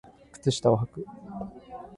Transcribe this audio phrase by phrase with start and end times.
[0.31, 1.05] 靴下をはく